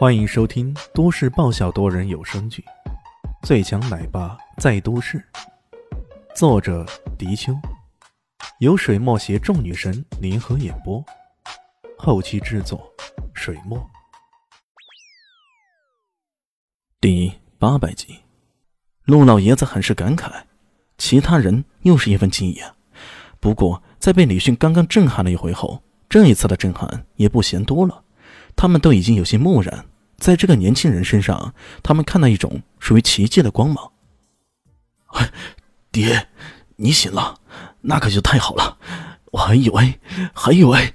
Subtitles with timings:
[0.00, 2.64] 欢迎收听都市爆笑多人有声剧
[3.46, 5.18] 《最强奶爸在都市》，
[6.34, 6.86] 作者：
[7.18, 7.52] 迪秋，
[8.60, 11.04] 由水墨携众女神联合演播，
[11.98, 12.90] 后期制作：
[13.34, 13.78] 水墨。
[16.98, 18.20] 第八百集，
[19.04, 20.44] 陆老爷子很是感慨，
[20.96, 22.70] 其他人又是一番惊讶。
[23.38, 28.04] 不过，在被李迅刚刚震撼了一回后，这一次的震撼也不嫌多了。
[28.56, 29.86] 他们都已经有些木然，
[30.20, 33.90] 在这个年轻人身上，他们看到一种属于奇迹的光芒。
[35.90, 36.28] 爹，
[36.76, 37.40] 你醒了，
[37.80, 38.78] 那可就太好了。
[39.32, 39.98] 我还以为，
[40.34, 40.94] 还以为……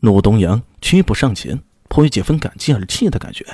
[0.00, 3.44] 陆东阳屈步上前，颇有几分感激而泣的感觉。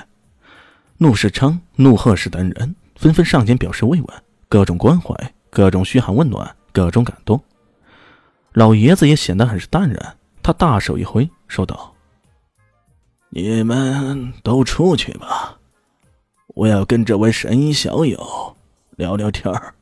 [0.98, 5.14] 陆世昌、陆鹤氏等人纷纷上前表示慰问，各种关怀，
[5.50, 7.42] 各种嘘寒问暖，各种感动。
[8.52, 11.91] 老爷子也显得很是淡然，他大手一挥，说道。
[13.34, 15.56] 你们都出去吧，
[16.48, 18.54] 我要跟这位神医小友
[18.90, 19.74] 聊聊天儿。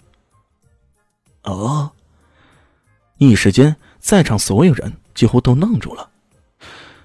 [1.42, 1.90] 哦，
[3.18, 6.08] 一时间，在场所有人几乎都愣住了。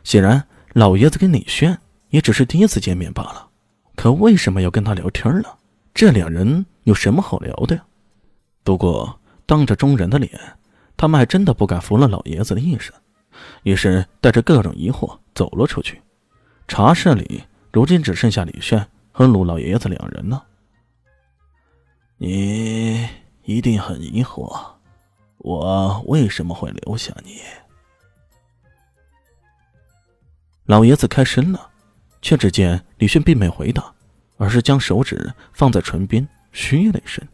[0.04, 1.76] 显然，老爷子跟李轩
[2.10, 3.50] 也只是第一次见面罢了。
[3.96, 5.50] 可为什么要跟他聊天呢？
[5.96, 7.84] 这两人有什么好聊的呀？
[8.64, 10.40] 不过，当着众人的脸，
[10.96, 12.94] 他们还真的不敢服了老爷子的意思，
[13.64, 16.00] 于是带着各种疑惑走了出去。
[16.68, 20.46] 茶室里如今只剩下李炫和鲁老爷子两人了。
[22.18, 23.08] 你
[23.44, 24.74] 一定很疑惑，
[25.38, 27.42] 我为什么会留下你？
[30.66, 31.70] 老爷子开声了，
[32.22, 33.94] 却只见李炫并没回答，
[34.38, 37.26] 而是将手指放在唇边，嘘了一声，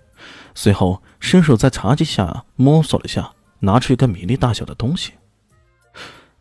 [0.53, 5.13] 随后伸手在茶几下摸索了下，拿出一个米粒大小的东西。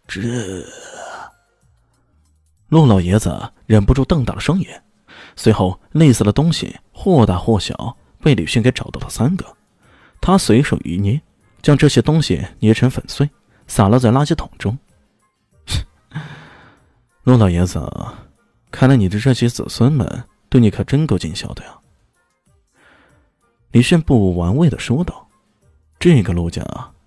[0.09, 0.65] 这。
[2.71, 4.83] 陆老爷子忍不住瞪大了双眼，
[5.35, 9.45] 随后类似的东西或大或小被李迅给找到了三个，
[10.21, 11.21] 他随手一捏，
[11.63, 13.29] 将这些东西捏成粉碎，
[13.67, 14.79] 撒了在垃圾桶中。
[17.25, 17.85] 陆老爷子，
[18.71, 21.77] 看来你的这些子孙们对你可真够尽孝的呀。
[23.73, 25.27] 李迅不无玩味的说道
[25.99, 26.65] ：“这个陆家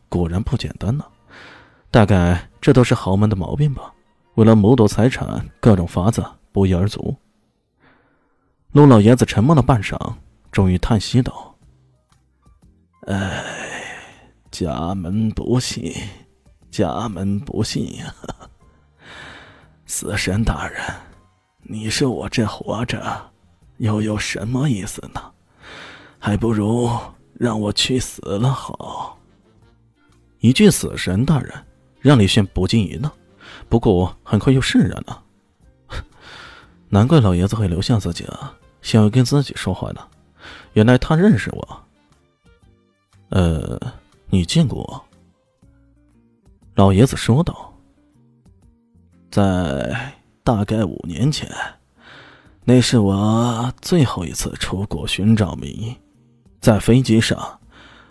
[0.09, 1.05] 果然不简单呢，
[1.89, 3.92] 大概这都是豪门的毛病吧。”
[4.35, 7.15] 为了谋夺财产，各种法子不一而足。
[8.71, 10.15] 陆老爷子沉默了半晌，
[10.51, 11.55] 终于叹息道
[13.05, 13.43] ：“哎，
[14.49, 15.93] 家门不幸，
[16.71, 18.15] 家门不幸呀！
[19.85, 20.81] 死神大人，
[21.61, 23.31] 你说我这活着
[23.77, 25.21] 又有什么意思呢？
[26.17, 26.89] 还不如
[27.33, 29.19] 让我去死了好。”
[30.41, 31.53] 一句“死神大人”，
[32.01, 33.11] 让李炫不禁一愣。
[33.69, 35.23] 不过很快又释然了，
[36.89, 40.01] 难怪老爷子会留下自己啊，想要跟自己说话呢。
[40.73, 41.83] 原来他认识我。
[43.29, 43.79] 呃，
[44.27, 45.05] 你见过我？
[46.75, 47.73] 老爷子说道。
[49.31, 50.13] 在
[50.43, 51.49] 大概五年前，
[52.63, 55.95] 那是我最后一次出国寻找谜。
[56.61, 57.59] 在飞机上，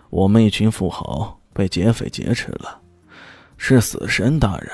[0.09, 2.81] 我们一群富豪被劫匪劫持了，
[3.57, 4.69] 是死神大人。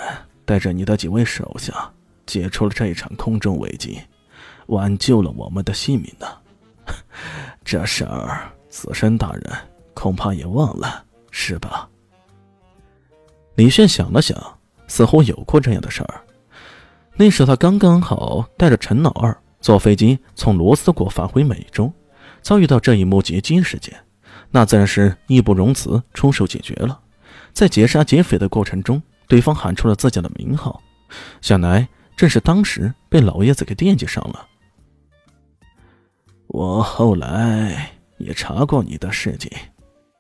[0.49, 1.91] 带着你的几位手下，
[2.25, 4.01] 解除了这一场空中危机，
[4.65, 6.25] 挽救了我们的性命呢。
[7.63, 9.43] 这事儿，死神大人
[9.93, 11.87] 恐怕也忘了，是吧？
[13.57, 16.21] 李炫想了想，似乎有过这样的事儿。
[17.15, 21.93] 那时他刚刚好带着陈老二坐飞机从罗斯国返回美洲，
[22.41, 23.95] 遭遇到这一幕劫机事件，
[24.49, 26.99] 那自然是义不容辞出手解决了。
[27.53, 28.99] 在劫杀劫匪的过程中。
[29.29, 30.81] 对方喊出了自己的名号，
[31.39, 34.47] 想来正是当时被老爷子给惦记上了。
[36.47, 39.49] 我后来也查过你的事情，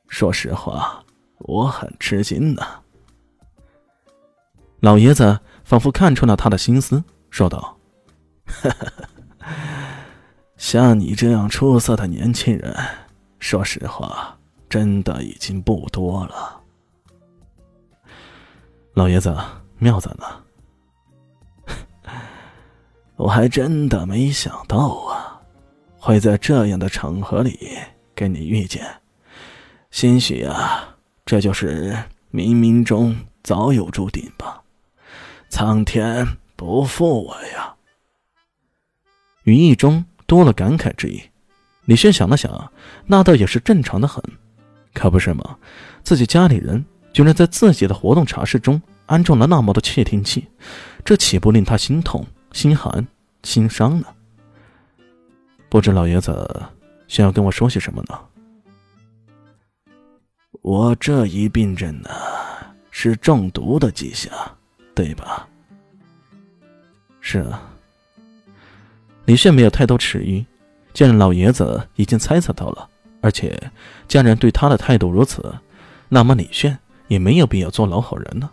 [0.07, 1.03] 说实话，
[1.39, 2.63] 我很吃惊呢。
[4.79, 7.75] 老爷子仿佛看出了他的心思，说道
[10.55, 12.77] ：“像你这样出色的年轻人，
[13.39, 14.37] 说实话，
[14.69, 16.57] 真的已经不多了。”
[18.99, 19.33] 老爷子，
[19.77, 20.41] 妙在哪？
[23.15, 25.39] 我还真的没想到啊，
[25.97, 27.57] 会在这样的场合里
[28.13, 28.85] 跟你遇见。
[29.89, 31.97] 兴许啊，这就是
[32.33, 34.61] 冥冥中早有注定吧。
[35.47, 37.73] 苍天不负我呀！
[39.43, 41.23] 语意中多了感慨之意。
[41.85, 42.69] 李轩想了想，
[43.05, 44.21] 那倒也是正常的很，
[44.93, 45.57] 可不是吗？
[46.03, 46.83] 自己家里人。
[47.11, 48.79] 居然在自己的活动茶室中
[49.09, 50.47] 安装了那么多窃听器，
[51.03, 53.07] 这岂不令他心痛心寒？
[53.41, 54.05] 心伤呢。
[55.67, 56.47] 不知老爷子
[57.07, 58.19] 想要跟我说些什么呢？
[60.61, 62.09] 我这一病症呢，
[62.91, 64.31] 是中毒的迹象，
[64.93, 65.47] 对吧？
[67.19, 67.63] 是啊。
[69.25, 70.45] 李炫没有太多迟疑，
[70.93, 72.87] 既然老爷子已经猜测到了，
[73.21, 73.59] 而且
[74.07, 75.51] 家人对他的态度如此，
[76.09, 76.77] 那么李炫
[77.07, 78.47] 也没有必要做老好人呢，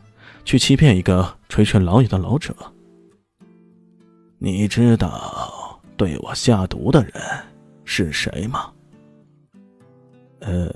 [0.47, 2.55] 去欺骗一个垂垂老矣的老者。
[4.39, 7.13] 你知道对我下毒的人
[7.85, 8.71] 是谁吗？
[10.39, 10.71] 呃，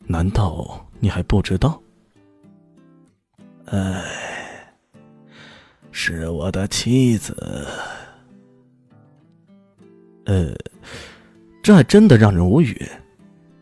[0.00, 1.80] 难道你还不知道？
[3.64, 4.04] 哎，
[5.90, 7.34] 是我的妻子。
[10.26, 10.54] 呃，
[11.62, 12.86] 这还真的让人无语。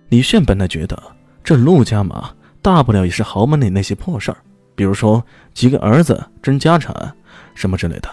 [0.08, 1.00] 李炫本来觉得
[1.44, 4.38] 这陆家嘛，大不了也是豪门里那些破事儿，
[4.78, 7.12] 比如说几个儿子争家产
[7.52, 8.08] 什么之类的。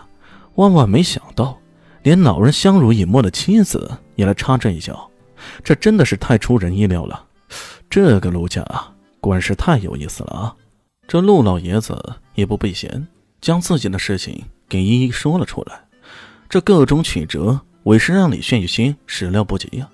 [0.55, 1.55] 万万没想到，
[2.01, 5.07] 连老人相濡以沫的妻子也来插这一脚，
[5.63, 7.23] 这真的是太出人意料了。
[7.87, 8.91] 这个陆家啊，
[9.21, 10.55] 果然是太有意思了啊！
[11.07, 13.07] 这陆老爷子也不避嫌，
[13.39, 15.79] 将自己的事情给一一说了出来。
[16.49, 19.87] 这各种曲折，委实让李炫有些始料不及呀。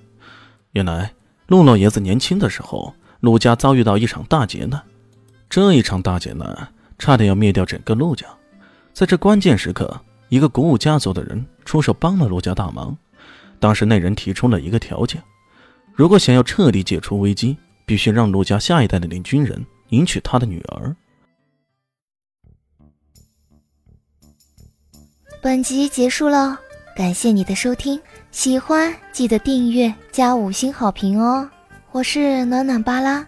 [0.72, 1.12] 原来
[1.48, 4.82] 陆老爷子年轻的时候，陆家遭遇到一场大劫难，
[5.52, 8.26] 这一场大劫难差点要灭掉整个陆家，
[8.94, 10.00] 在这关键时刻。
[10.30, 12.98] 一个古武家族的人出手帮了陆家大忙，
[13.60, 15.22] 当时那人提出了一个条件：
[15.94, 20.96] 如果想要彻底解除危机，必须让陆家下一代的领军人迎娶他的女儿。
[25.42, 26.58] 本集结束了，
[26.96, 28.00] 感谢你的收听，
[28.32, 31.50] 喜欢记得订阅加五星好评哦！
[31.92, 33.28] 我是暖暖巴拉，